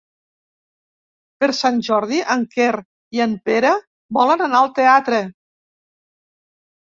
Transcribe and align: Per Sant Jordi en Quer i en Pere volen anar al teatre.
Per 1.41 1.49
Sant 1.57 1.75
Jordi 1.87 2.21
en 2.35 2.45
Quer 2.55 2.71
i 3.17 3.21
en 3.27 3.35
Pere 3.49 3.73
volen 4.19 4.41
anar 4.45 4.61
al 4.61 4.71
teatre. 4.79 5.19